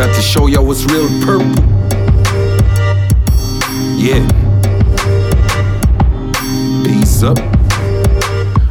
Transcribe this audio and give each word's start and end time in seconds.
house 0.00 0.84
real 0.86 1.08
purple. 1.20 1.46
Yeah. 3.98 4.26
Peace 6.84 7.22
up. 7.22 7.38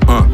Uh. 0.07 0.27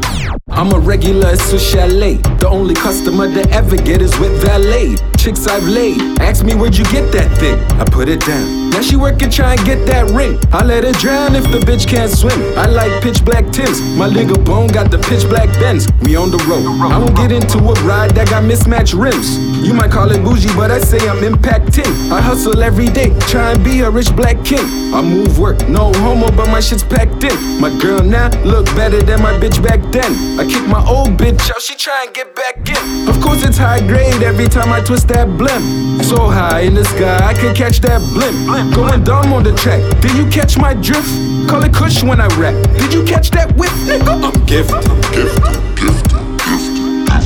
I'm 0.48 0.72
a 0.72 0.78
regular 0.78 1.28
at 1.28 1.38
Swiss 1.38 1.70
Chalet. 1.70 2.16
The 2.38 2.48
only 2.48 2.74
customer 2.74 3.30
to 3.32 3.50
ever 3.50 3.76
get 3.76 4.00
is 4.00 4.18
with 4.18 4.40
valet. 4.42 4.96
Chicks 5.26 5.48
I've 5.48 5.66
laid. 5.66 6.20
Ask 6.20 6.44
me 6.44 6.54
where'd 6.54 6.76
you 6.76 6.84
get 6.84 7.10
that 7.10 7.36
thing? 7.38 7.58
I 7.80 7.84
put 7.84 8.08
it 8.08 8.20
down. 8.20 8.70
Now 8.70 8.80
she 8.80 8.94
working 8.94 9.28
trying 9.28 9.58
to 9.58 9.64
get 9.64 9.84
that 9.86 10.14
ring. 10.14 10.38
I 10.52 10.62
let 10.62 10.84
her 10.84 10.92
drown 10.92 11.34
if 11.34 11.50
the 11.50 11.58
bitch 11.58 11.88
can't 11.88 12.12
swim. 12.12 12.38
I 12.56 12.66
like 12.66 13.02
pitch 13.02 13.24
black 13.24 13.50
Tims. 13.50 13.82
My 13.98 14.06
nigga 14.08 14.38
Bone 14.44 14.68
got 14.68 14.92
the 14.92 14.98
pitch 14.98 15.28
black 15.28 15.48
Benz. 15.58 15.88
We 16.02 16.14
on 16.14 16.30
the 16.30 16.38
road. 16.46 16.62
I 16.78 16.98
won't 16.98 17.16
get 17.16 17.32
into 17.32 17.58
a 17.58 17.74
ride 17.82 18.12
that 18.14 18.30
got 18.30 18.44
mismatched 18.44 18.94
rims. 18.94 19.36
You 19.66 19.74
might 19.74 19.90
call 19.90 20.12
it 20.12 20.22
bougie, 20.22 20.54
but 20.54 20.70
I 20.70 20.78
say 20.78 21.02
I'm 21.08 21.18
impacting. 21.26 21.90
I 22.12 22.20
hustle 22.20 22.62
every 22.62 22.86
day, 22.86 23.10
try 23.26 23.50
and 23.50 23.64
be 23.64 23.80
a 23.80 23.90
rich 23.90 24.14
black 24.14 24.44
king. 24.44 24.94
I 24.94 25.02
move 25.02 25.40
work, 25.40 25.58
no 25.68 25.92
homo, 25.94 26.30
but 26.30 26.46
my 26.54 26.60
shit's 26.60 26.84
packed 26.84 27.24
in. 27.24 27.60
My 27.60 27.76
girl 27.80 28.00
now 28.00 28.30
look 28.44 28.66
better 28.78 29.02
than 29.02 29.22
my 29.22 29.32
bitch 29.40 29.60
back 29.60 29.82
then. 29.90 30.38
I 30.38 30.46
kick 30.46 30.62
my 30.68 30.86
old 30.86 31.18
bitch 31.18 31.50
out, 31.50 31.60
she 31.60 31.74
try 31.74 32.04
and 32.06 32.14
get 32.14 32.36
back 32.36 32.62
in. 32.62 33.08
Of 33.08 33.20
course 33.20 33.25
it's 33.56 33.64
high 33.64 33.80
grade 33.86 34.22
every 34.22 34.48
time 34.48 34.70
I 34.70 34.80
twist 34.80 35.08
that 35.08 35.28
blimp. 35.38 36.04
So 36.04 36.28
high 36.28 36.60
in 36.60 36.74
the 36.74 36.84
sky, 36.84 37.26
I 37.26 37.32
can 37.32 37.54
catch 37.54 37.80
that 37.80 38.02
blimp. 38.12 38.74
Going 38.74 39.02
dumb 39.02 39.32
on 39.32 39.44
the 39.44 39.54
track. 39.54 39.80
Did 40.02 40.12
you 40.12 40.28
catch 40.28 40.58
my 40.58 40.74
drift? 40.74 41.08
Call 41.48 41.64
it 41.64 41.72
Kush 41.72 42.02
when 42.02 42.20
I 42.20 42.28
rap. 42.36 42.52
Did 42.76 42.92
you 42.92 43.02
catch 43.04 43.30
that 43.30 43.56
whip, 43.56 43.72
nigga? 43.88 44.12
I'm 44.20 44.44
gifted. 44.44 44.84
Gifted, 45.16 45.56
gifted, 45.72 46.20
gifted. 46.36 46.76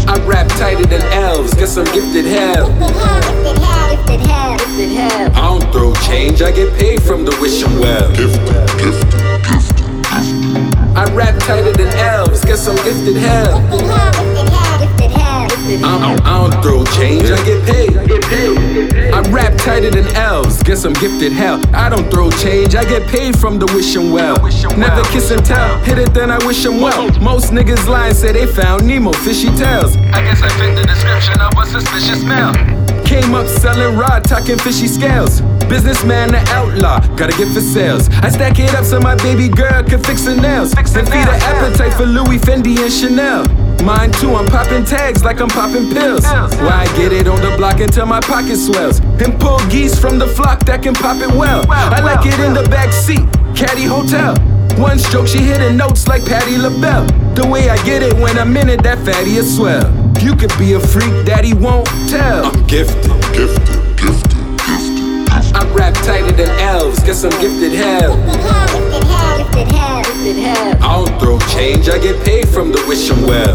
I 0.07 0.23
rap 0.25 0.47
tighter 0.55 0.87
than 0.87 1.03
elves, 1.13 1.55
guess 1.55 1.77
I'm 1.77 1.85
gifted 1.87 2.27
hell. 2.27 2.71
Gifted 2.79 4.21
hell, 4.23 4.57
gifted 4.59 4.91
hell. 4.91 5.31
I 5.35 5.59
don't 5.59 5.73
throw 5.73 5.93
change, 6.07 6.43
I 6.43 6.53
get 6.53 6.73
paid 6.79 7.03
from 7.03 7.25
the 7.25 7.37
wishing 7.41 7.75
well. 7.81 8.07
Gifted, 8.15 8.47
gifted, 8.79 9.19
gifted, 9.43 9.83
gifted. 10.07 10.79
I 10.95 11.11
rap 11.13 11.39
tighter 11.43 11.73
than 11.73 11.89
elves, 11.99 12.45
guess 12.45 12.69
I'm 12.69 12.77
gifted 12.87 13.17
hell. 13.17 13.59
Gifted 13.59 13.81
hell, 13.81 13.81
gifted 13.81 13.89
hell, 13.91 14.13
gifted 14.13 14.20
I 15.71 16.01
don't, 16.01 16.21
I 16.27 16.51
don't 16.51 16.63
throw 16.63 16.85
change, 16.99 17.31
I 17.31 17.45
get 17.45 17.65
paid. 17.65 17.97
I 19.15 19.21
rap 19.31 19.57
tighter 19.57 19.91
than 19.91 20.07
elves, 20.17 20.63
guess 20.65 20.85
I'm 20.85 20.95
gifted 20.95 21.31
hell. 21.33 21.61
I 21.73 21.89
don't 21.89 22.11
throw 22.11 22.29
change, 22.31 22.75
I 22.75 22.85
get 22.85 23.07
paid 23.09 23.39
from 23.39 23.61
the 23.61 23.67
wishing 23.67 24.11
well. 24.11 24.35
Never 24.77 25.03
kiss 25.11 25.31
and 25.31 25.45
tell, 25.45 25.79
hit 25.79 25.99
it 25.99 26.13
then 26.13 26.31
I 26.31 26.45
wish 26.45 26.65
them 26.65 26.81
well. 26.81 27.09
Most 27.21 27.53
niggas 27.53 27.87
lying 27.87 28.15
say 28.15 28.33
they 28.33 28.47
found 28.47 28.85
Nemo, 28.87 29.13
fishy 29.13 29.49
tails. 29.55 29.97
I 29.97 30.23
guess 30.23 30.43
I 30.43 30.49
fit 30.59 30.75
the 30.75 30.85
description 30.87 31.41
of 31.41 31.53
a 31.57 31.65
suspicious 31.67 32.21
smell. 32.21 32.53
Came 33.05 33.35
up 33.35 33.47
selling 33.47 33.97
rod, 33.97 34.25
talking 34.25 34.59
fishy 34.59 34.89
scales. 34.89 35.41
Businessman, 35.69 36.33
the 36.33 36.41
outlaw, 36.51 36.99
gotta 37.17 37.37
get 37.37 37.47
for 37.55 37.61
sales. 37.61 38.09
I 38.23 38.29
stack 38.29 38.59
it 38.59 38.75
up 38.75 38.85
so 38.85 38.99
my 38.99 39.15
baby 39.17 39.49
girl 39.49 39.85
can 39.85 40.03
fix 40.03 40.25
her 40.27 40.35
nails. 40.35 40.73
Then 40.73 41.07
feed 41.07 41.27
her 41.31 41.39
appetite 41.47 41.95
for 41.95 42.07
Louis, 42.07 42.39
Fendi, 42.39 42.77
and 42.79 42.93
Chanel. 42.93 43.70
Mine 43.85 44.13
too, 44.13 44.35
I'm 44.35 44.47
popping 44.47 44.85
tags 44.85 45.25
like 45.25 45.41
I'm 45.41 45.49
popping 45.49 45.91
pills. 45.91 46.25
Why 46.25 46.87
I 46.87 46.97
get 46.97 47.13
it 47.13 47.27
on 47.27 47.41
the 47.41 47.57
block 47.57 47.81
until 47.81 48.07
my 48.07 48.21
pocket 48.21 48.57
swells. 48.57 49.01
And 49.01 49.39
pull 49.41 49.59
geese 49.69 49.99
from 49.99 50.19
the 50.19 50.27
flock 50.27 50.65
that 50.67 50.83
can 50.83 50.95
pop 50.95 51.17
it 51.23 51.35
well. 51.35 51.65
I 51.71 52.01
like 52.01 52.27
it 52.27 52.39
in 52.41 52.55
the 52.55 52.63
back 52.69 52.93
seat, 52.93 53.27
caddy 53.57 53.85
hotel. 53.85 54.37
One 54.79 54.99
stroke, 54.99 55.27
she 55.27 55.39
hitting 55.39 55.77
notes 55.77 56.07
like 56.09 56.25
Patti 56.25 56.57
LaBelle. 56.57 57.07
The 57.35 57.47
way 57.47 57.69
I 57.69 57.83
get 57.85 58.03
it 58.03 58.15
when 58.15 58.39
I'm 58.39 58.57
in 58.57 58.69
it, 58.69 58.83
that 58.83 58.99
fatty 58.99 59.37
is 59.37 59.57
swell. 59.57 59.89
You 60.23 60.37
could 60.37 60.53
be 60.59 60.75
a 60.75 60.81
freak, 60.81 61.27
daddy 61.27 61.55
won't 61.55 61.89
tell. 62.09 62.47
I'm 62.47 62.67
gifted. 62.67 63.11
Gifted, 63.33 63.97
gifted, 63.97 64.37
gifted. 64.59 65.01
I 65.53 65.69
rap 65.75 65.95
tighter 65.95 66.31
than 66.33 66.49
elves, 66.61 67.03
guess 67.03 67.25
I'm 67.25 67.31
gifted 67.41 67.73
hell. 67.73 68.15
Gifted 68.17 68.41
hell, 69.11 69.39
gifted 69.39 69.69
hell, 69.73 70.03
gifted 70.05 70.37
hell. 70.37 70.77
I 70.81 71.05
don't 71.05 71.19
throw 71.21 71.39
change, 71.51 71.89
I 71.89 71.99
get 71.99 72.25
paid 72.25 72.49
from 72.49 72.71
the 72.71 72.85
wishing 72.87 73.10
well. 73.31 73.55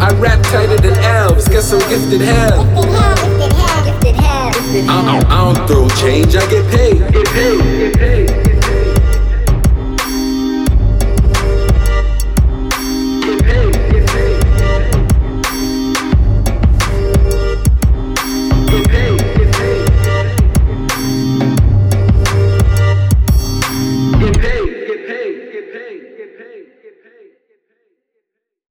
I 0.00 0.10
rap 0.18 0.42
tighter 0.44 0.78
than 0.78 0.94
elves, 1.04 1.46
guess 1.48 1.72
I'm 1.72 1.80
gifted 1.90 2.22
hell. 2.22 2.64
Gifted 2.64 3.52
hell, 3.52 3.84
gifted 3.84 4.16
hell, 4.16 4.52
gifted 4.52 4.84
hell, 4.84 4.98
I 4.98 5.04
don't, 5.04 5.26
I 5.26 5.52
don't 5.52 5.68
throw 5.68 5.88
change, 6.00 6.34
I. 6.34 6.48
Get 6.48 6.64
paid, 6.70 6.98
get 7.12 7.26
paid. 7.26 7.47